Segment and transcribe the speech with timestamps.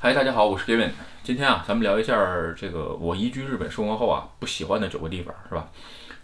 [0.00, 0.90] 嗨，大家好，我是 Kevin。
[1.24, 2.14] 今天啊，咱们聊一下
[2.56, 5.68] 这个我移居日本生活后啊不喜欢的九个地方，是吧？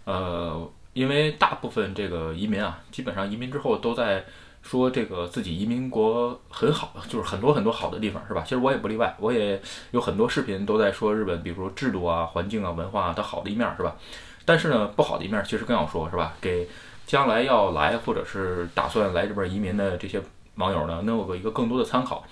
[0.05, 4.23] 呃，因为大部分这个移民啊，基本上移民之后都在
[4.61, 8.43] 说这个自己移民国很好，就是很多很多好的地方，是吧？
[8.45, 9.61] 其实我也不例外，我也
[9.91, 13.93] 有很多视频都在说日本，比如说制度啊、环境啊、文化的好的一面，是吧？
[14.45, 16.33] 但是呢，不好的一面其实更要说，是吧？
[16.39, 16.65] 给
[17.05, 20.21] 将来要来或者是打算来这边移民的这些
[20.55, 22.23] 网友呢，能有个一个更多的参考。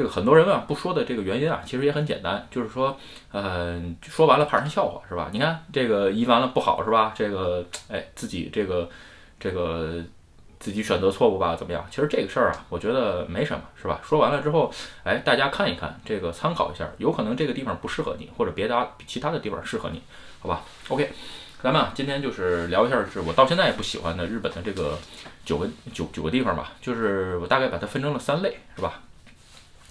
[0.00, 2.96] 这个很多人啊不说的这个原因啊，其实也很简单，就是说，
[3.32, 5.28] 呃，说完了怕人笑话是吧？
[5.30, 7.12] 你看这个移完了不好是吧？
[7.14, 8.88] 这个哎自己这个
[9.38, 10.02] 这个
[10.58, 11.84] 自己选择错误吧怎么样？
[11.90, 14.00] 其实这个事儿啊，我觉得没什么是吧？
[14.02, 14.72] 说完了之后，
[15.04, 20.00] 哎，大家看一看这个参考一下，有可能这个地方不适合你，或者别的其他的地方适合你，
[20.40, 21.10] 好吧？OK，
[21.62, 24.96] 咱们啊今天就是聊一下，是我到现在也不喜欢的日本的这个
[25.44, 29.02] 九个九九个地方吧，就是我大概把它分成了三类，是吧？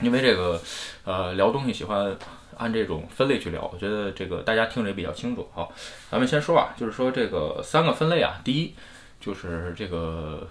[0.02, 0.62] 因为这个，
[1.04, 2.16] 呃，聊东西喜欢
[2.58, 5.50] 按这种分类去聊，我觉得这个大家听着也比较清楚。
[5.54, 5.74] 好，
[6.10, 8.74] 咱们先说啊，就是说这个三个分类啊，第一
[9.20, 10.48] 就是这个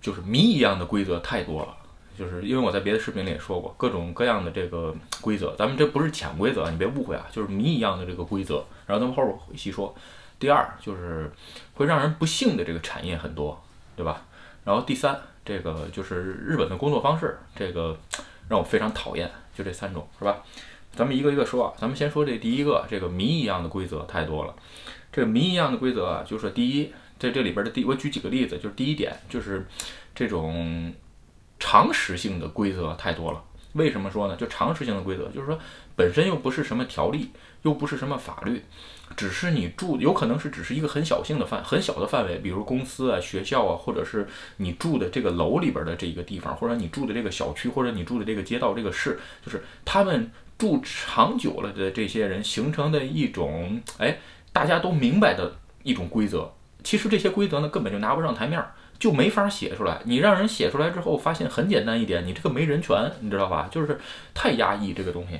[0.00, 1.76] 就是谜一样的规则太多了，
[2.16, 9.92] 就是因为我在别的视频里也说过，各种各样的这个规则，咱们这不是潜规则啊，你别误会啊，就是谜一样的这个规则，然后咱们后边会细说。
[10.38, 11.30] 第二就是
[11.74, 13.60] 会让人不幸的这个产业很多，
[13.96, 14.22] 对吧？
[14.64, 17.96] 然后第三，这个就是日本的工作方式，这个。
[18.48, 20.42] 让我非常讨厌，就这三种是吧？
[20.94, 21.72] 咱们一个一个说啊。
[21.78, 24.54] 咱们先说这第一个，这个谜一样的规则太多了。
[25.10, 29.66] 这个谜一样的规则啊，就是第一，在这里边的第，我举几个例子，就是第一点，就是
[30.14, 30.92] 这种
[31.58, 33.42] 常识性的规则太多了。
[33.74, 34.36] 为什么说呢？
[34.36, 35.58] 就常识性的规则，就是说
[35.96, 37.30] 本身又不是什么条例，
[37.62, 38.62] 又不是什么法律。
[39.14, 54.18] 只是你住，有可能是只是一个很小性的范，很小的范围，比如公司啊、学校啊，或者是你住的这个楼里边的这一个地方，或者你住的这个小区，或者你住的这个街道、这个市，就是他们住长久了的这些人形成的一种，哎，
[54.50, 56.50] 大家都明白的一种规则。
[56.82, 58.64] 其实这些规则呢，根本就拿不上台面，
[58.98, 60.00] 就没法写出来。
[60.04, 63.68] 你让人写出来之后，发现很简单一点，你这个没人权，你知道吧？
[63.70, 64.00] 就是
[64.32, 65.38] 太压抑这个东西。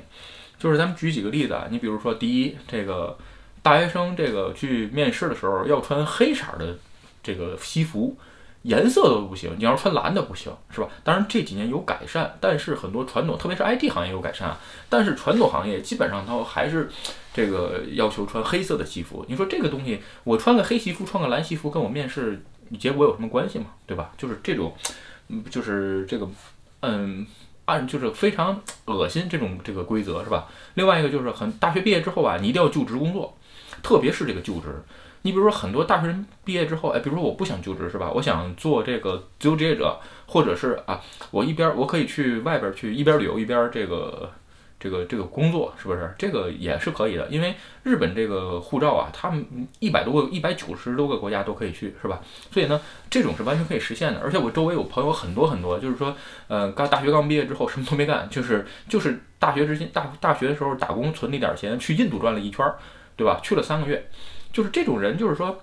[0.62, 3.18] 就是咱们举几个例子啊，你比如说第一，这个。
[3.64, 6.76] 大学生这个去面试的时候要穿黑色的
[7.22, 8.18] 这个西服，
[8.62, 9.54] 颜色都不行。
[9.56, 10.88] 你要穿蓝的不行，是吧？
[11.04, 14.58] 当然这几年有改善，但是很多传统，特别是 IT 行业有改善啊，
[14.88, 16.88] 但是传统行业基本上它还是
[17.32, 19.24] 这个要求穿黑色的西服。
[19.28, 22.42] 你说这个东西，我穿个黑西服，穿个蓝西服，跟我面试
[22.80, 23.66] 结果有什么关系吗？
[23.86, 24.10] 对吧？
[24.18, 24.74] 就是这种，
[25.52, 26.28] 就是这个，
[26.80, 27.24] 嗯，
[27.72, 30.46] 按就是非常恶心这种这个规则，是吧？
[30.74, 33.36] 另外一个就是很大学毕业之后啊，你一定要就职工作。
[33.82, 34.68] 特别是这个就职，
[35.22, 38.12] 你比如说很多大学生毕业之后，哎，比如说我不想就职是吧？
[38.14, 41.00] 我想做这个自由职业者，或者是啊，
[41.32, 44.30] 我一边我可以去外边去一边旅游一边这个
[44.82, 46.12] 这个这个工作，是不是？
[46.18, 47.54] 这个也是可以的，因为
[47.84, 49.46] 日本这个护照啊，他们
[49.78, 52.20] 一百多个一百九十多个国家都可以去，是吧？
[52.50, 54.20] 所以呢，这种是完全可以实现的。
[54.20, 56.16] 而且我周围有朋友很多很多，就是说，
[56.48, 62.66] 呃，刚大学刚毕业之后什么都没干，就是就是大学之前大大学的时候打工存那点钱，去印度转了一圈。
[63.14, 63.38] 对吧？
[63.42, 64.08] 去了三个月，
[64.54, 65.56] 就是这种人，就是说，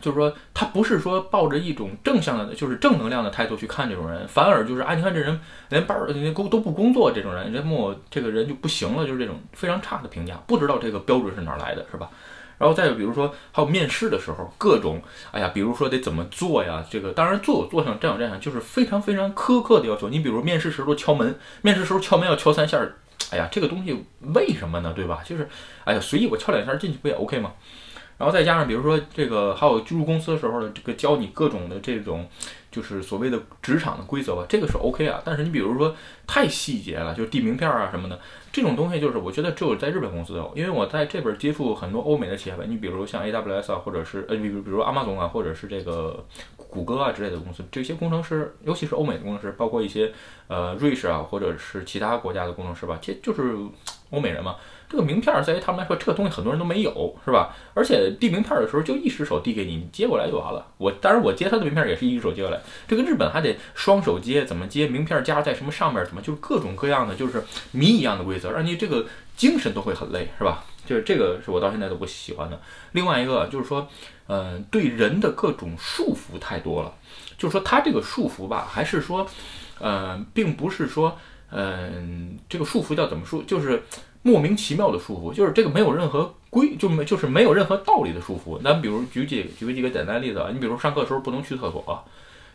[0.00, 5.38] 就是说，他不是说抱着一种正向的，就是正能量的态度去看这种人，反而就是啊，你看这人
[5.68, 12.08] 连班儿连工都不工作，这种人，人莫这个人就不行了，就是这种非常差的评价，不知道这个标准是哪来的，是吧？
[12.58, 16.84] 然后再有比如说，还有面试的时候，各种哎呀，比如说得怎么做呀？
[16.88, 20.08] 这个当然做有做相，站有站相，就是非常非常苛刻的要求。
[20.08, 22.80] 你比如面试时候敲门，面试时候敲门要敲三下。
[23.30, 24.04] 哎呀，这个东西
[24.34, 24.92] 为什么呢？
[24.94, 25.20] 对吧？
[25.24, 25.48] 就是，
[25.84, 27.52] 哎呀，随意我敲两下进去不也 OK 吗？
[28.22, 32.28] 然后再加上，比如说这个还有进入公司的时候的这个教你各种的这种，
[32.70, 35.20] 就是所谓的职场的规则吧，这个是 OK 啊。
[35.24, 35.92] 但是你比如说
[36.24, 38.20] 太细节了，就是递名片啊什么的，
[38.52, 46.22] 这种东西就是我觉得只有在日本公司有，因为我在这边接触很多欧美的企业吧，你比如像 AWS 啊，或者是呃，比如比如阿玛总啊，或者是这个
[46.56, 50.12] 谷歌啊之类的公司，这些工程师，尤其是欧美的工程师，包括一些
[50.48, 53.56] 呃瑞士啊，或者是其他国家的工程师吧，其实就是
[54.10, 54.56] 欧美人嘛。
[54.88, 57.56] 这个名片在于他们来说，这个东西很多人都没有，是吧？
[57.72, 60.66] 而且递名片的时候就一只手递给你，你接过来就完了。
[60.76, 64.86] 我当然我接他的名片也是一只手接过来，这个日本还得双手接，怎么接？
[64.86, 66.04] 名片夹在什么上面？
[66.04, 69.06] 怎么就是各种各样的，就是谜一样的规则，让你这个
[69.36, 70.64] 精神都会很累，是吧？
[70.84, 72.60] 就是这个是我到现在都不喜欢的。
[72.92, 73.86] 另外一个就是说，
[74.26, 76.92] 嗯，对人的各种束缚太多了。
[77.38, 79.26] 就是说他这个束缚吧，还是说，
[79.80, 81.16] 嗯，并不是说，
[81.50, 83.42] 嗯，这个束缚叫怎么说？
[83.44, 83.82] 就是。
[84.24, 88.62] 莫名其妙的束缚，就是这个没有任何规，就没就是没有任何道理的束缚。
[88.62, 92.04] 咱比如举几举几个简单例子啊，你比如上课的时候不能去厕所，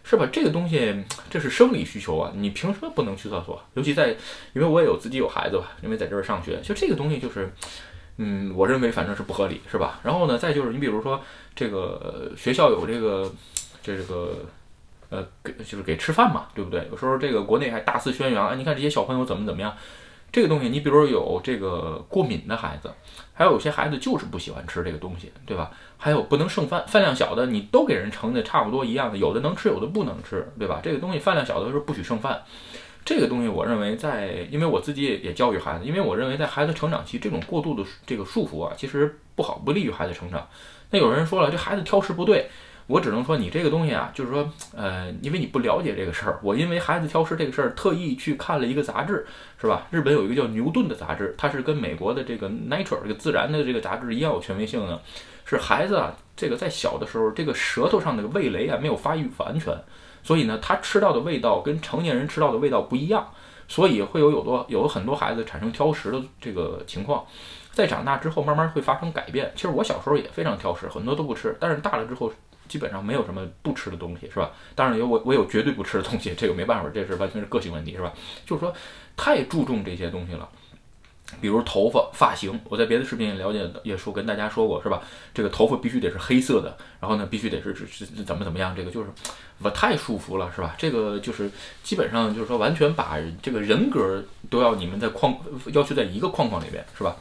[0.04, 0.28] 是吧？
[0.32, 3.62] 这个东西这是生理需求啊，你凭什么不能去厕所？
[3.74, 4.10] 尤其在，
[4.54, 7.52] 因为我也有自己有孩子吧，因为在这儿上学，就这个东西就是，
[8.18, 10.00] 嗯，我认为反正是不合理，是吧？
[10.04, 11.22] 然后呢，再就是你比如说
[11.56, 13.30] 这个学校有这个
[13.84, 14.46] 这个
[15.10, 16.88] 呃给就是给吃饭嘛，对不对？
[16.90, 19.76] 有时候这个国内还大肆宣扬，啊，你看这些小朋友怎么怎么样。
[20.30, 22.92] 这个东西，你比如说有这个过敏的孩子，
[23.34, 25.72] 还有有些孩子就是不喜欢吃这个东西，对吧？
[25.98, 30.80] 还有不能剩饭，饭量小的你都给人盛的差不多一样的，有的能吃，有的不能吃，对吧？
[30.82, 32.42] 这个东西饭量小的是不许剩饭。
[33.04, 40.48] 这个东西我认为在，因为我自己也也教育孩子，因为我认为在孩子成长期这种过度的这个束缚啊，其实不好，不利于孩子成长。
[40.90, 42.50] 那有人说了，这孩子挑食不对。
[42.88, 49.28] 我只能说你这个东西啊，就是说，呃，因为你不了解这个事儿，我因为孩子挑食这个事儿，特意去看了一个杂志，
[49.60, 49.86] 是吧？
[49.92, 55.02] 日本有一个叫牛顿的杂志，它是跟美国的这个 Nature 这个自然的这个杂志一样有权威性的。
[55.44, 59.78] 是孩子啊，这个在小的时候，这个舌头上的味蕾啊没有发育完全，
[60.24, 63.30] 所以呢，他吃到的味道跟成年人吃到的味道不一样，
[63.68, 67.26] 所以会有有多有很多孩子产生挑食的这个情况，
[67.74, 69.52] 在长大之后慢慢会发生改变。
[69.56, 72.32] 其实我小时候也非常挑食，很多都不吃，但是大了之后。
[72.68, 74.52] 基本上没有什么不吃的东西，是吧？
[74.76, 78.14] 当然有我，我有绝对不吃的东西， 这个没办法，这是完全是个性问题，是吧？
[78.46, 78.74] 就是说，
[79.16, 80.48] 太注重这些东西了，
[81.42, 85.02] 比如头发、发型，我在别的视频也了解也说跟大家说过，是吧？
[85.34, 89.10] 这个头发必须得是黑色的，然后呢，必须得是是是怎么怎么样，这个就是
[89.60, 90.76] 我太束缚了，是吧？
[90.78, 91.50] 这个就是
[91.84, 95.36] 基本上就是说完全把这个人格都要你们在框
[95.74, 97.16] 要求在一个框框里边，是吧？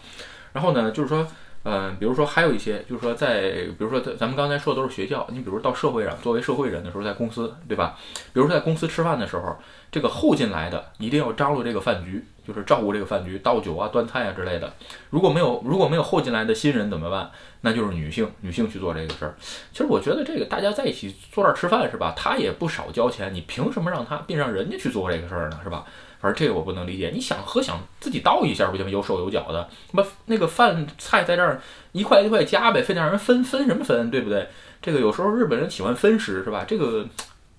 [0.53, 1.27] 然后呢，就是说。
[1.69, 7.99] 嗯，比如说还有一些，就是说在，比如说咱们刚才说的都是学校，你比如到社会上，作为社会人的时候，在公司，对吧？
[8.33, 9.57] 比如说在公司吃饭的时候，
[9.91, 14.73] 这个后进来的一定要张罗这个饭局，就是照顾这个饭局，倒酒啊、端菜啊之类的。
[15.11, 17.33] 如果没有如果没有后进来的新人怎么办？
[17.67, 19.35] 那就是女性女性去做这个事儿。
[19.73, 22.15] 其实我觉得这个大家在一起坐这儿吃饭是吧？
[22.17, 25.59] 他也不少交钱，你凭什么让他并让人家去做这个事儿呢？
[25.65, 25.85] 是吧？
[26.21, 28.89] 反正这个我不能理解，你想喝想自己倒一下不行？
[28.89, 31.61] 有手有脚的，那那个饭菜在这儿
[31.91, 34.47] 一块一块夹呗，非得让人分分什么分，对不对？
[34.81, 36.65] 这个有时候日本人喜欢分食是吧？
[36.69, 37.05] 这个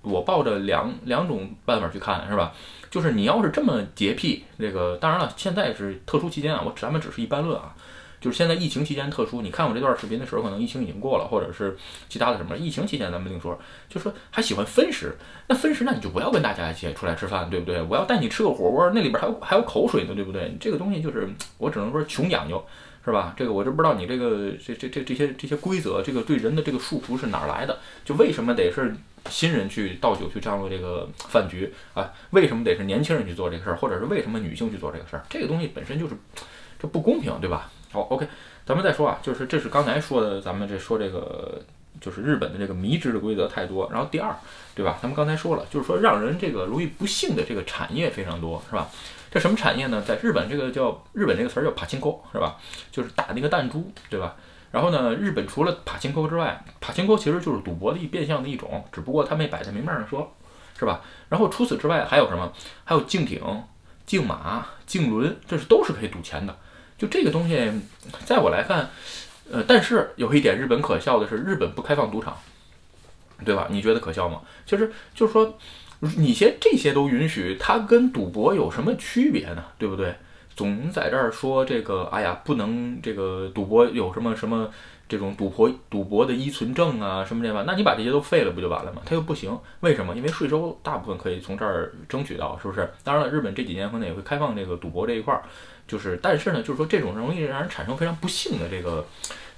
[0.00, 2.54] 我抱着两两种办法去看是吧？
[2.90, 7.74] 就是你要是这么洁癖，这个当然了，现在是特殊期间啊，我咱们只是一般论啊。
[8.20, 11.76] 就是现在疫情期间特殊，你看我这段视频的时候，可能疫情已经过了，或者是
[12.08, 12.56] 其他的什么。
[12.56, 15.16] 疫情期间咱们另说，就说还喜欢分食，
[15.46, 17.80] 那分食那你就不要跟大家一起出来吃饭，对不对？
[17.82, 20.56] 我要带你吃个火锅，那里边还有还有口水呢，对不对？
[20.58, 21.28] 这个东西就是
[21.58, 22.64] 我只能说穷讲究，
[23.04, 23.34] 是吧？
[23.36, 27.78] 这个我就不知道你这个这这这这些这些规则，这个对人的这个束缚是哪来的？
[28.04, 28.94] 就为什么得是
[29.30, 32.12] 新人去倒酒去张罗这个饭局啊？
[32.30, 35.22] 为什么得是年轻人去做这个事儿，或者是为什么女性去做这个事儿？
[35.30, 36.14] 这个东西本身就是
[36.80, 37.70] 这不公平，对吧？
[37.90, 38.28] 好，OK，
[38.66, 41.60] 咱们再说啊，就是这是刚才说的，咱们这说这个
[42.00, 43.88] 就是日本的这个迷之的规则太多。
[43.90, 44.34] 然后第二，
[44.74, 44.98] 对吧？
[45.00, 48.88] 咱们刚才说了，就是说让人这个容易不幸的这个产业非常多，是吧？
[49.30, 50.02] 这什么产业呢？
[50.06, 52.56] 在日本这个叫日本这个词儿叫帕金沟，是吧？
[52.90, 54.36] 就是打那个弹珠，对吧？
[54.70, 60.30] 然后呢，日本除了帕金沟之外，帕金沟其实就是赌博的变相的一种，只不过它没摆在明面上说，
[60.78, 61.00] 是吧？
[61.30, 62.52] 然后除此之外还有什么？
[62.84, 63.40] 还有竞艇、
[64.04, 66.54] 竞马、竞轮，这是都是可以赌钱的。
[66.98, 67.70] 就这个东西，
[68.24, 68.90] 在我来看，
[69.50, 72.36] 呃，但是有一点日本可笑的是，日本不开放赌场，
[73.44, 73.68] 对吧？
[73.70, 74.40] 你觉得可笑吗？
[74.66, 75.56] 其实就是说，
[76.00, 79.64] 你些这些都允许，它跟赌博有什么区别呢？
[79.78, 80.12] 对不对？
[80.56, 84.68] 总在这儿说这个，哎呀，不能这个赌博有什么什么
[85.08, 87.62] 这种赌博赌博的依存症啊，什么这吧？
[87.64, 89.00] 那你把这些都废了不就完了吗？
[89.04, 90.16] 他又不行，为什么？
[90.16, 92.90] 因为税收大部分可以从这儿争取到，是不是？
[93.04, 95.44] 当然了，日本这几年可能也会开放这个赌博这一块儿。
[95.88, 99.04] 就是，但是呢，就是说这种容易让人产生非常不幸的这个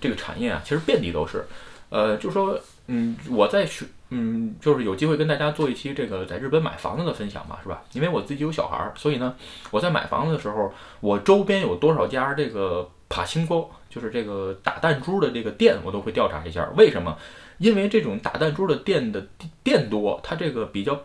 [0.00, 1.44] 这个产业啊，其实遍地都是。
[1.90, 2.56] 呃，就是说，
[2.86, 7.82] 嗯，我在学，嗯，就是有机会跟大家做一期这个在日本买房子的分享吧，是吧？
[7.92, 9.34] 因为我自己有小孩儿，所以呢，
[9.72, 16.70] 我在买房子的时候，我周边有多少家这个帕星沟，就是这个打弹珠的这个店，我都会调查一下。
[16.76, 17.18] 为什么？
[17.58, 19.26] 因为这种打弹珠的店的
[19.62, 20.98] 店多，它这个比较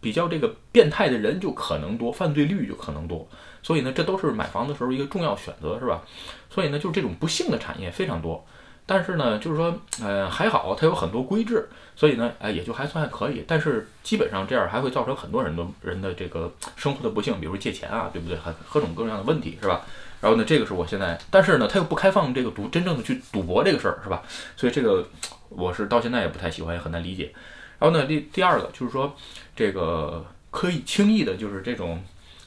[0.00, 3.28] 比较这个变态的人就可能多，犯罪率就可能多。
[3.62, 6.02] 所以呢，这都是买房的时候一个重要选择，是吧？
[6.48, 8.44] 所以呢，就是这种不幸的产业非常多。
[8.86, 13.44] 但是呢，就是说，呃，还好它有很多规制，所以呢，哎，也就还算还可以。
[13.46, 18.36] 但是基本上这样还会造成很多人的人的这个生活的不幸，比如借钱啊，对不对？
[18.36, 19.82] 还各种各样的问题，是吧？
[20.20, 24.22] 然后呢，这个是我现在，但是呢，他又不开放这个赌真正的去赌博这个事儿，是吧？
[24.56, 25.06] 所以这个
[25.50, 27.32] 我是到现在也不太喜欢，也很难理解。
[27.80, 29.16] 然后呢，第第二个就是说，
[29.56, 32.00] 这个可以轻易的，就是这种。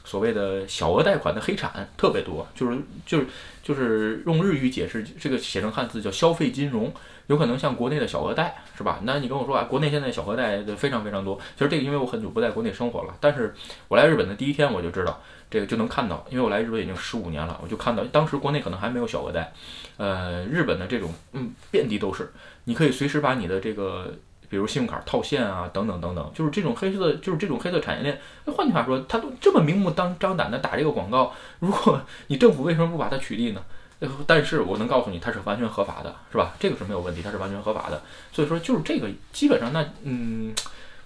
[0.06, 3.26] 所谓的小额贷款的黑产特别多，就是就是
[3.62, 6.92] 就是用日语解释这个写成汉字叫消费金融，
[7.26, 9.00] 有可能像国内的小额贷是吧？
[9.04, 11.40] 那你跟我说啊，国内现在小额贷的非常非常多。
[11.56, 13.54] 其实这个因为我很久不在国内生活了，但是
[13.88, 19.54] 我来日本的第一天我就知道这个就能看到，因为我来日本已经十五年了，我就看到当时国内可能还没有小额贷，
[19.96, 22.30] 呃，日本的这种嗯遍地都是，
[22.64, 24.12] 你可以随时把你的这个。
[24.54, 28.20] 比如信用卡套现啊，等等等等，就是这种黑色，就是这种黑色产业链。
[28.54, 33.60] 换句话说，他都这么明目张张胆的打这个广告，如果你政府为什么不把它取缔呢？
[34.28, 36.54] 但是我能告诉你，它是完全合法的，是吧？
[36.60, 38.00] 这个是没有问题，它是完全合法的。
[38.30, 40.54] 所以说，就是这个基本上，那嗯，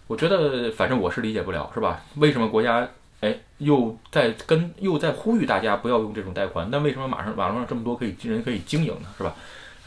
[0.08, 2.02] 我觉得反正我是理解不了，是吧？
[2.16, 2.86] 为什么国家
[3.20, 6.68] 哎又在跟又在呼吁大家不要用这种贷款？
[6.70, 9.08] 那为什么马上网络上这么多可以人可以经营呢？
[9.16, 9.34] 是吧？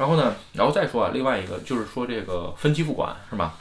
[0.01, 3.53] 然后呢，然后再说啊，另外一个就是说这个分期付款是吧？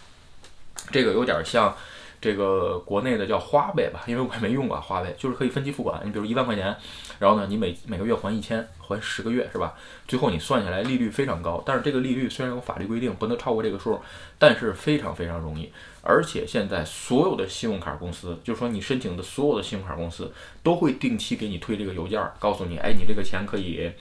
[0.90, 1.76] 这个有点像
[2.18, 6.00] 这个国内的叫花呗吧，因为我还没用过花呗，就是可以分期付款。
[6.02, 6.74] 你比如一万块钱，
[7.18, 9.74] 然后呢，你每每个月还一千，还十个月是吧？
[10.08, 14.00] 最后你算下来利率非常高，但是这个利率虽然有法律规定不能超过这个数，
[14.38, 15.70] 但是非常非常容易。
[16.00, 20.32] 而且现在所有的信用卡公司，就是说你申请的所有的信用卡公司
[20.62, 23.92] 都会定期给你推这个邮件，告诉你，哎，你这个钱可以。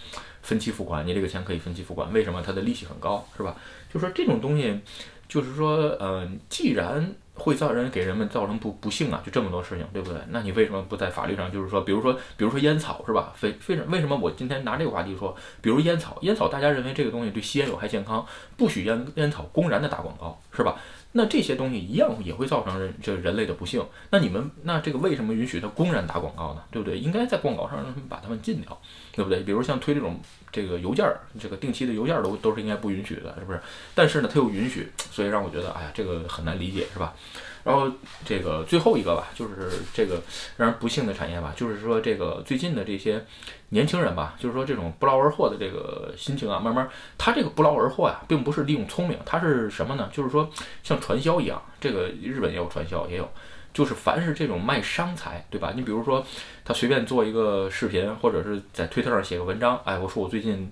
[0.42, 3.56] 分期付款，你这个钱可以分期付款，为什么它的利息很高，是吧？
[3.94, 4.80] 就说这种东西，
[5.28, 10.20] 就是说，嗯，既然会造人给人们造成不不幸啊，就这么多事情，对不对？
[10.30, 13.34] 那你为什么不在法律上，就是说，比如说，比如说烟草，是吧？
[13.36, 18.26] 非非常为什么我今天拿这个话题说，比如烟草，烟草大家认为这个东西对吸烟有害健康，
[18.58, 20.76] 不许烟烟草公然的打广告，是吧？
[21.12, 23.84] 那这些东西一样也会造成人这人类的不幸。
[24.12, 26.62] 那你们那这个为什么允许他公然打广告呢？
[26.70, 27.00] 对不对？
[27.00, 28.80] 应该在广告上让他们把他们禁掉，
[29.12, 29.42] 对不对？
[29.42, 30.20] 比如像推这种
[30.52, 33.60] 这个邮件儿，这个定期的邮件儿都都是应该不允许的，是不是？
[33.96, 37.16] 但是呢，他又允许，所以让我觉得，哎呀，这个很难理解，是吧？
[37.64, 37.92] 然后
[38.26, 40.22] 这个最后一个吧，就是这个
[40.58, 43.24] 让人不幸的产业吧，就是说这个最近的这些
[43.70, 50.10] 年轻人吧，就是说这种不劳而获的这个心情啊，慢慢他这个不劳而获呀，并不是利用聪明，他是什么呢？
[50.12, 50.50] 就是说
[50.84, 53.30] 像传销一样，这个日本也有传销，也有，
[53.74, 55.74] 就是凡是这种卖商财，对吧？
[55.76, 56.26] 你比如说
[56.64, 60.72] 他随便做一个视频，或者是在推特上写个文章，哎，我说我最近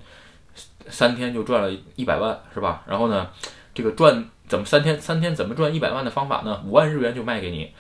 [0.88, 2.84] 三天就赚了一百万，是吧？
[2.88, 3.30] 然后呢，
[3.74, 4.30] 这个赚。
[4.48, 6.64] 怎么三天三天怎么赚一百万的方法呢？
[6.66, 7.72] 五万日元就卖给你。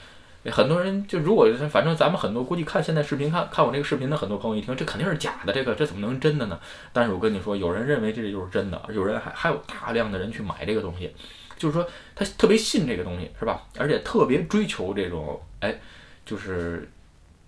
[0.51, 6.57] 很多人就如果反正咱们很多估计看现在视频看看我这个视频的很多朋友一听这肯定是假的，这个这怎么能真的呢？
[6.93, 11.13] 但是我跟你说，有人认为这就是真的，有人还还有大量的人去买这个东西，
[11.57, 13.63] 就是说他特别信这个东西是吧？
[13.77, 15.77] 而且特别追求这种哎，
[16.25, 16.89] 就是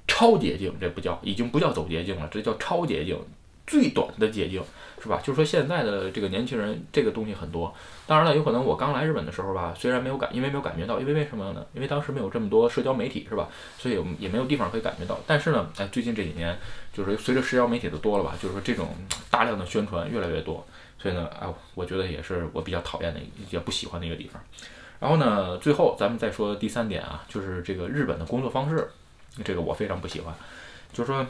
[0.05, 3.17] 超捷径，这不叫已经不叫走捷径了，这叫超捷径，
[3.69, 4.61] 最短的捷径。
[5.01, 5.17] 是吧？
[5.23, 7.73] 就是说现在的这个年轻人，这个东西很多。
[8.05, 11.65] 当然了，有可能我刚来日本的时候吧，虽然没有感，因为没有感觉到，因为为什么呢？
[11.73, 13.47] 因为当时没有这么多社交媒体，是吧？
[13.77, 15.17] 所以也没有地方可以感觉到。
[15.25, 16.59] 但是呢，哎，最近这几年，
[16.91, 18.89] 就是随着社交媒体的多了吧，就是说这种
[19.31, 20.67] 大量的宣传越来越多，
[21.01, 23.21] 所以呢，哎，我觉得也是我比较讨厌的、
[23.51, 24.43] 也不喜欢的一个地方。
[24.99, 28.89] 然后呢，最后咱们再说第三点啊，就是这个日本的工作方式，
[29.45, 30.35] 这个我非常不喜欢，
[30.91, 31.25] 就是说。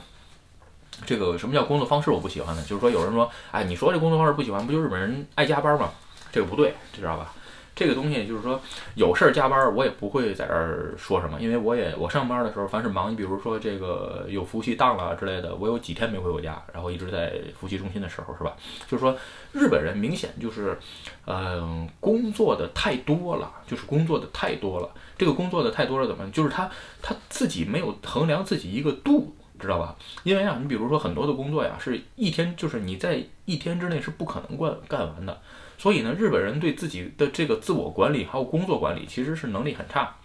[1.06, 2.12] 这个什么叫工作方式？
[2.12, 5.90] 我不喜欢呢，就是说有人说，哎，你说这工作方式不喜欢，不就日本人爱加班吗？
[6.32, 7.34] 这个不对，知道吧？
[7.76, 8.60] 这个东西就是说
[8.96, 18.54] 有事儿加班，我也不会在这儿说什么，因为我也我上班的时候，凡是忙，你比如说这个有服务器当了之类的，我有几天没回我家，然后一直在服务器中心的时候，是吧？
[18.86, 19.16] 就是说
[19.54, 20.78] 日本人明显就是，
[21.26, 24.90] 嗯，工作的太多了，就是工作的太多了。
[25.18, 26.30] 这个工作的太多了怎么？
[26.32, 26.70] 就是他
[27.02, 29.34] 他自己没有衡量自己一个度。
[29.60, 29.96] 知道吧？
[30.24, 35.42] 因为啊，你比如说很多的工作呀，是一天就是你在一天之内是不可能干干完的。
[35.78, 40.16] 所以呢，日本人对自己的这个自我管理还有工作管理其实是能力很差。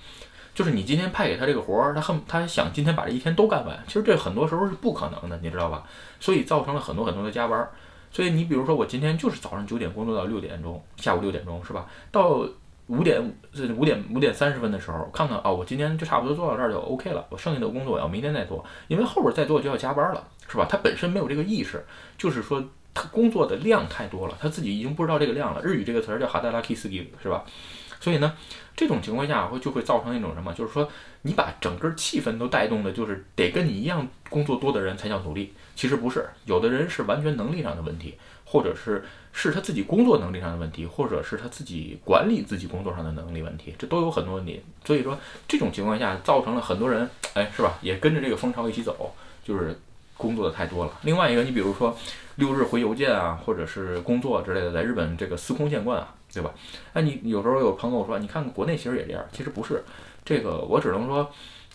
[0.54, 5.84] 就是你今天派给他这个活儿，他恨他想今天把这一天都干完，其实这很多时候是不可能的，你知道吧？
[6.20, 7.68] 所以造成了很多很多的加班。
[8.12, 11.86] 所以你比如说我今天就是早上九点工作到六点钟，下午六点钟是吧？
[12.12, 12.48] 到
[12.88, 13.20] 五点
[13.52, 17.24] 这五点五点三十分的时候，看看啊，我今天就差不多做到这儿就 OK 了。
[17.30, 20.66] 我剩下的工作我要明天再做，因为后边再做就要加班了，是吧？
[20.68, 21.84] 他本身没有这个意识，
[22.18, 22.62] 就是说
[22.92, 25.62] 他工作的量太多了，他自己已经不知道这个量了。
[25.62, 27.44] 日语这个词儿叫哈达拉 k i s i 是吧？
[28.00, 28.34] 所以呢，
[28.76, 30.52] 这种情况下会就会造成一种什么？
[30.52, 30.86] 就是说
[31.22, 35.54] 你把整个气氛都带动的，就是得跟你一样工作多的人才叫努力。
[35.74, 38.14] 其实不是，有的人是完全能力上的问题，
[38.54, 39.04] 或者是。
[39.36, 44.62] 是他自己工作能力上的问题，或者是他自己管理自己工作上的能力问题，这都有很多问题。
[44.84, 45.18] 所以说，
[45.48, 47.76] 这种情况下造成了很多人，哎，是吧？
[47.82, 49.76] 也跟着这个风潮一起走，就是
[50.16, 50.92] 工作的太多了。
[51.02, 51.98] 另外一个，你比如说
[52.36, 56.54] 六日回邮件啊，或者是工作之类的，在日本这个司空见惯啊，对吧？
[56.92, 59.82] 哎，你有时候有朋友说，你看国内其实也这样，其实不是。
[60.24, 61.28] 这个我只能说，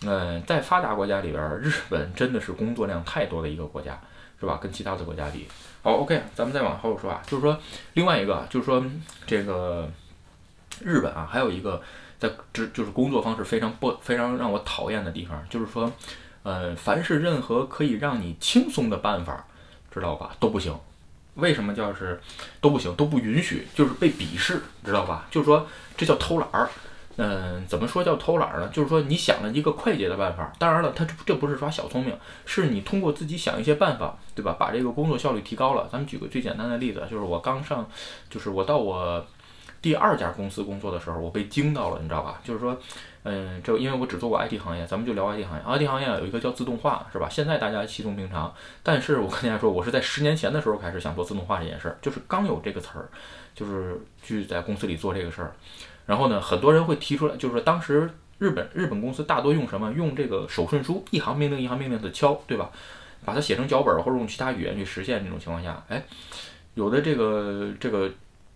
[0.05, 3.99] 嗯，在发达国家里边，日本真的是工作量太多的一个国家，
[4.39, 4.57] 是吧？
[4.61, 5.47] 跟其他的国家比。
[5.81, 7.59] 好，OK，咱们再往后说啊，就是说
[7.93, 8.83] 另外一个，就是说
[9.25, 9.89] 这个
[10.81, 11.81] 日本啊，还有一个
[12.19, 15.91] 在职就是工作方式非常不非常让我讨厌的地方，就是说，
[16.43, 19.45] 呃，凡是任何可以让你轻松的办法，
[19.93, 20.77] 知道吧，都不行。
[21.35, 22.19] 为什么叫是
[22.59, 25.27] 都不行，都不允许，就是被鄙视，知道吧？
[25.31, 25.65] 就是说
[25.95, 26.69] 这叫偷懒儿。
[27.21, 28.69] 嗯，怎么说叫偷懒呢？
[28.71, 34.55] 就是说你想了一个快捷的办法，当然了，他这这不是耍小聪明，是你通过自己想一些办法，对吧？
[34.57, 35.89] 把这个工作效率提高了。
[35.91, 37.85] 咱们举个最简单的例子，就是我刚上，
[38.29, 39.21] 就是我到我
[39.81, 42.39] 第二家公司工作的时候，我被惊到了，你知道吧？
[42.41, 42.77] 就是说，
[43.23, 45.63] 嗯，这因为我只做过 IT 行业，咱们就聊 IT 行业。
[45.77, 47.27] IT 行业有一个叫自动化，是吧？
[47.29, 53.09] 现在大家稀松平常，但是我跟大家说，我是在十年前的时候开始想做自动化这件事儿，就是刚有这个词儿，
[53.53, 55.51] 就是去在公司里做这个事儿。
[56.09, 59.93] 然后呢，很多人会提出来，就是说当时日本日本公司大多用什么？
[59.93, 62.71] 用这个手顺书，一行命令一行命令的敲，对吧？
[63.23, 65.23] 把它写成脚本或者用其他语言去实现。
[65.23, 66.03] 这种情况下，哎，
[66.73, 68.09] 有的这个这个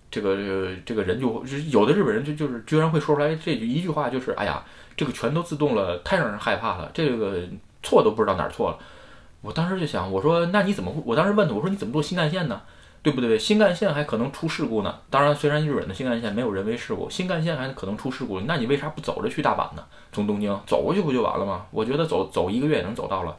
[0.09, 4.65] 这个这个人就有的日本人就就是居然会说出来这句一句话，就是哎呀，
[4.97, 7.43] 这个全都自动了，太让人害怕了，这个
[7.83, 8.79] 错都不知道哪儿错了。
[9.41, 10.91] 我当时就想，我说那你怎么？
[11.05, 12.59] 我当时问他，我说你怎么做新干线呢？
[13.03, 13.37] 对不对？
[13.37, 14.97] 新干线还可能出事故呢。
[15.09, 18.39] 当然，虽然日本的新干线没有人为事故，新干线还可能出事故。
[18.39, 19.83] 那你为啥不走着去大阪呢？
[20.13, 21.65] 从东京走过去不就完了吗？
[21.69, 23.35] 我觉得走走一个月也能走到了。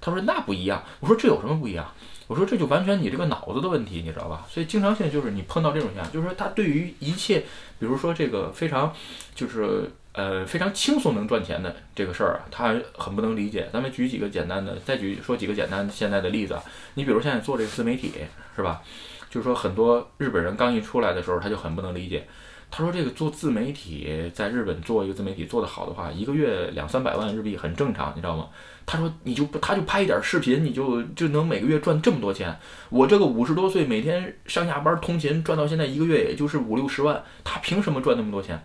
[0.00, 0.84] 他说那不一样。
[1.00, 1.90] 我说这有什么不一样？
[2.26, 4.44] 我说这就完全你这个脑子的问题，你知道吧？
[4.46, 7.40] 所以经常性就是你碰到这种情况，就是说他对于一切，
[7.78, 8.92] 比如说这个非常
[9.34, 13.68] 就是呃非常轻松能赚钱的这个事儿啊，他很不能理解。
[13.72, 16.58] 咱们举几个简单的，再举说几个简单现在的例子。
[16.94, 18.12] 你比如现在做这个自媒体。
[18.58, 18.82] 是吧？
[19.30, 22.26] 就是说，很多日本人刚一出来的时候，他就很不能理解。
[22.72, 28.48] 他说：“这个做自媒体，在日本做一个自媒体做得好的话，一个月两三百万日币很正常，你知道吗？”
[28.84, 32.58] 他说：“你就他就拍一点视频，你就就能每个月赚这么多钱。
[32.90, 38.60] 我这个五十多岁，每天上下班通勤赚到现在一个月也就是五六十万，他凭什么赚那么多钱？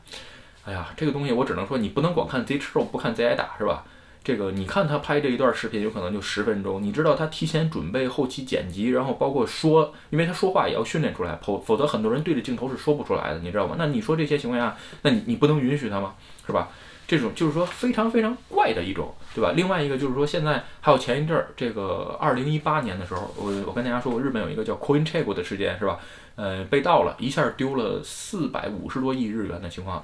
[0.65, 3.84] 哎呀，这个东西我只能说，你不能光看贼吃肉，不看贼挨打，是吧？”
[4.24, 6.82] 这个你看他拍这一段视频，有可能就十分钟。
[6.82, 13.75] 你知道他提前准备后期剪辑，然后包括说，因为他说话也要训练出来，否否则很多人对着镜头是说不出来的，你知道吗？
[13.77, 16.14] 那你说这些情况下，那你你不能允许他吗？
[16.48, 16.70] 是吧？
[17.05, 19.51] 这种就是说非常非常怪的一种，对吧？
[19.57, 26.00] 另外一个就是说，现在还有前一阵儿，这个二零一八年的时候，我我跟大家说过，日本有一个叫 CoinCheck 的事件，是吧？
[26.35, 30.01] 呃，被盗了一下，丢了四百五十多亿日元的情况。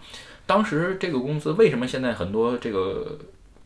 [0.50, 3.20] 当时这个公司为什么现在很多这个？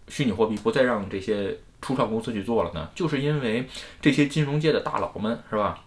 [0.10, 3.66] 虚拟货币不再让这些初创公司去做了呢，就是因为
[4.02, 5.80] 这些金融界的大佬们是吧？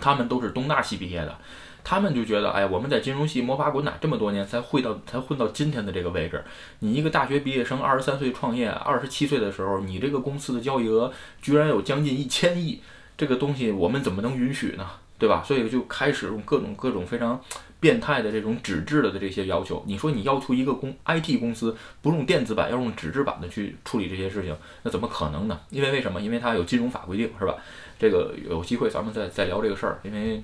[0.00, 1.36] 他们都是东大系毕业的，
[1.82, 6.44] 他们就觉得，哎，我们在金融系摸爬滚打这么多年，才混到才混到今天的这个位置。
[6.78, 12.80] 你一个大学毕业生，二十三岁创业，二十七岁的时候，你这个公司的交易额居然有将近一千亿，
[13.18, 14.88] 这个东西我们怎么能允许呢？
[15.18, 15.42] 对吧？
[15.44, 17.42] 所以就开始用各种各种非常。
[17.82, 25.60] 变态的这种纸质的的这些要求，你说你要求一个公 IT 公司不用电子版，要用纸质版的去处理这些事情，那怎么可能呢？
[25.68, 26.20] 因为为什么？
[26.20, 27.56] 因为它有金融法规定，是吧？
[27.98, 30.40] 这个有机会咱们再再聊这个事儿，因为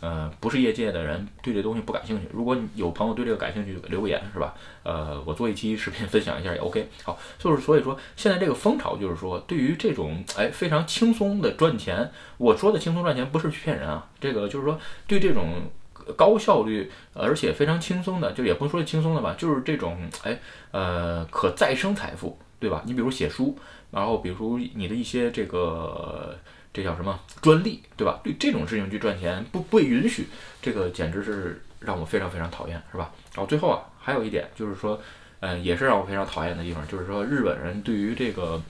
[0.00, 2.28] 呃不是业界的人对这东西不感兴趣。
[2.30, 4.54] 如果有朋友对这个感兴趣，留个言是吧？
[4.82, 6.86] 呃，我做一期视频分享一下也 OK。
[7.04, 15.70] 好，就是所以说现在这个风潮就是说，对于这种哎非常轻松的赚钱，我说的轻松赚钱不是去骗人啊，这个就是说对这种。
[16.16, 20.38] 高效率，而且非常轻松的，就也不说轻松的吧，就是这种，哎，
[20.70, 22.82] 呃，可再生财富，对吧？
[22.84, 23.56] 你比如写书，
[23.90, 26.36] 然后比如你的一些这个，
[26.72, 28.20] 这叫什么专利，对吧？
[28.22, 30.26] 对这种事情去赚钱，不不允许，
[30.60, 33.10] 这个简直是让我非常非常讨厌，是吧？
[33.34, 35.00] 然后最后啊，还有一点就是说，
[35.40, 38.60] 嗯，也是让我非常讨厌的地方，就是说日本人对于这个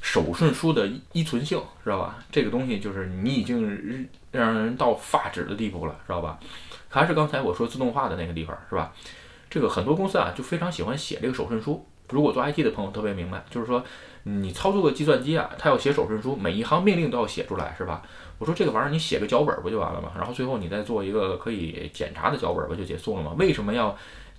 [0.00, 2.18] 手顺书的依存性，知道吧？
[2.30, 6.38] 这个东西就是你已经让人到发指的地步了，知道吧？
[6.90, 8.92] 还是刚才我说自动化的那个地方是吧？
[9.48, 11.86] 这个很多公司啊就非常喜欢写这个手顺书。
[12.10, 13.82] 如果做 IT 的朋友特别明白，就是说
[14.24, 18.02] 你操作个计算机啊，它要写手顺书，每一行命令都要写出来是吧？
[18.38, 20.10] 我说这个玩意儿你写个脚本不就完了吗？
[20.16, 23.32] 然后最后你再做一个可以检查的脚本不就结束了吗？
[23.38, 23.96] 为什么要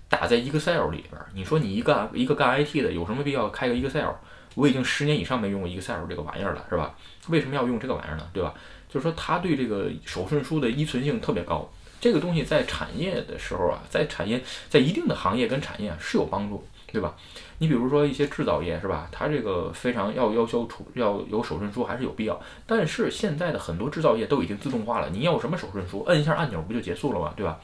[0.10, 1.22] 打在 Excel 里边？
[1.34, 4.12] 你说你一个一个干 IT 的有什么必要开个 Excel？
[4.56, 6.94] 我已经十年以上没用过 Excel 这个玩意儿了是吧？
[7.30, 8.28] 为什么要用这个玩意儿呢？
[8.34, 8.54] 对吧？
[8.90, 11.72] 就是说它对这个手顺书的依存性特别高。
[12.02, 17.16] 这个东西在产业的时候啊，在产业在一定的行业跟产业啊是有帮助，对吧？
[17.60, 19.08] 你比如说一些制造业是吧？
[19.12, 22.42] 它这个非常要要求出要有手顺书还是有必要。
[22.66, 27.32] 但是现在的很多制造业都已经自动化了，你要什么手顺书，摁一下按钮不就结束了吗？
[27.38, 27.60] 对吧？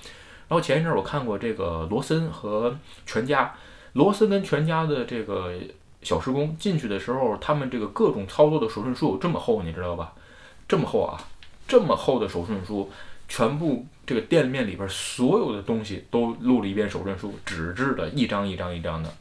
[0.47, 3.53] 然后前一阵我看过这个罗森和全家，
[3.93, 5.51] 罗森跟全家的这个
[6.03, 10.13] 小时工进去的时候，他们这个各种操作的手顺书有这么厚，你知道吧？
[10.67, 11.19] 这么厚啊，
[11.67, 12.89] 这么厚的手顺书，
[13.27, 19.13] 全部这个店面里边所有的东西都录了一遍手证书，纸质的，一张一张一张的。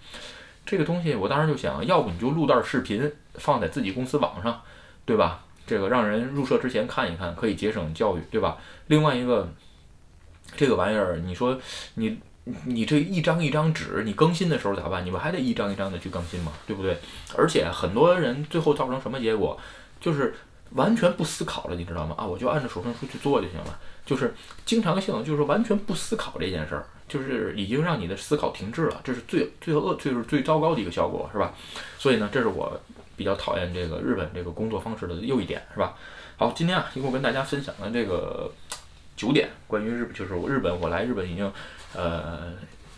[0.65, 4.61] 这个东西我当时就想，要不你就录段视频放在自己公司网上，
[5.05, 5.45] 对吧？
[5.67, 8.59] 这个让人入社之前看一看，可以节省教育，对吧？
[8.87, 9.49] 另外一个，
[10.57, 11.59] 这个玩意儿，你说
[11.95, 12.19] 你
[12.65, 15.05] 你这一张一张纸，你更新的时候咋办？
[15.05, 16.53] 你不还得一张一张的去更新吗？
[16.67, 16.97] 对不对？
[17.37, 19.59] 而且很多人最后造成什么结果，
[20.01, 20.35] 就是
[20.71, 22.15] 完全不思考了，你知道吗？
[22.19, 31.55] 啊，我就按照手顺书去做就行了，就是经常性，就是完全不思考这件事儿，就是已经让你的思考停滞了，这是最最恶，就是最糟糕的一个效果，是吧？
[31.99, 32.79] 所以呢，这是我
[33.17, 35.95] 比较讨厌这个日本这个工作方式的又一点，是吧？
[36.37, 38.53] 好，今天啊，一共跟大家分享了这个
[39.17, 41.51] 九点关于日，就是我日本，我来日本已经
[41.95, 42.53] 呃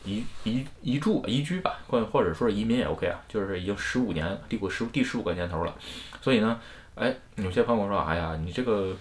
[0.05, 5.73] 移移移住移居吧，或或者说移民也 OK 啊，就是已经十五年，第过十第十五个年头了，
[6.21, 6.61] 所以呢，
[6.99, 8.97] 哎，有些朋友说，哎呀，你这个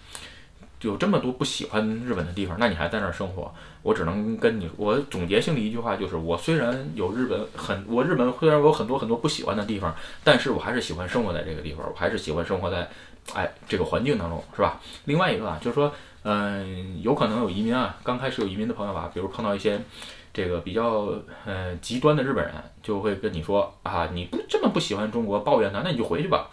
[0.81, 3.53] 有这么多不喜欢日本的地方，那你还在那儿生活？
[3.81, 12.89] 我只能跟你，我总结性的一句话就是，我虽然有日本很，我日本虽然有很多很多不喜欢的地方，但是我还是喜欢生活在这个地方，我还是喜欢生活在。
[13.33, 14.79] 哎，这个环境当中是吧？
[15.03, 15.91] 另外一个啊，就是说，
[16.23, 19.77] 嗯，有可能有移民啊，刚开始有移民的朋友吧，比如碰到一些
[20.33, 21.13] 这个比较
[21.45, 26.49] 呃极端的日本人，就会跟你说啊，你不这么不喜欢中国，抱怨他，那你就回去吧。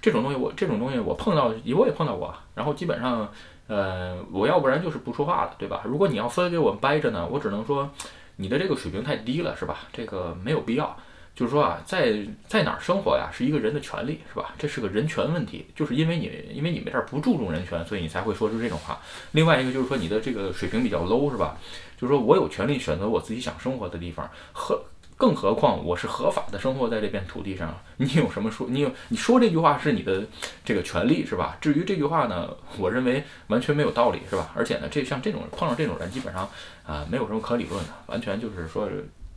[0.00, 3.28] 这种东西我这种东西我碰到我也碰到过，然后基本上
[3.66, 5.82] 呃，我要不然就是不说话了，对吧？
[5.84, 7.90] 如果你要非给我掰着呢，我只能说
[8.36, 9.80] 你的这个水平太低了，是吧？
[9.92, 10.96] 这个没有必要。
[11.34, 14.52] 就是说啊，在在哪儿生活呀，是一个人的权利，是吧？
[14.58, 15.64] 这是个人权问题。
[15.72, 18.98] 就是因为你，因为你们这儿不注重人权，所以你才会说出这种话。
[19.30, 21.56] 另外一个就是说，你的这个水平比较 low，是吧？
[21.96, 24.82] 就是说我有权利选择我自己想生活的地方，和
[25.18, 27.78] 更何况我是合法的生活在这片土地上。
[27.98, 28.66] 你有什么说？
[28.70, 30.24] 你有你说这句话是你的
[30.64, 31.58] 这个权利，是吧？
[31.60, 34.50] 至于这句话呢，我认为完全没有道理，是吧？
[34.54, 36.48] 而且呢，这像这种碰上这种人，基本上
[36.86, 38.88] 啊，没有什么可理论的，完全就是说。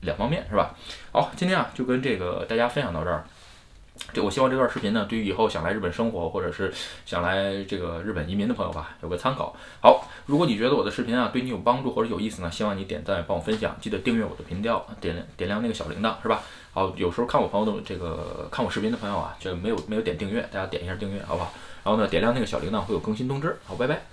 [0.04, 0.74] 两方面是吧？
[1.12, 3.24] 好，今天啊就跟这个大家分享到这儿。
[4.14, 6.74] 这我希望这段视频呢，对于以后想来日本生活或者是
[7.06, 9.56] 想来这个日本移民的朋友吧，有个参考。
[9.82, 16.42] 好，如果你觉得我的视频啊对你有帮助或者有意思呢，希望你点赞帮我分享，记得订阅我的频道，点点亮那个小铃铛是吧？
[16.74, 21.54] 好，有时候看我朋友的这个看我视频的朋友啊，就没有没有点订阅，大家点一下订阅好不好？
[21.84, 23.58] 然后呢，点亮那个小铃铛会有更新通知。
[23.66, 24.11] 好，拜拜。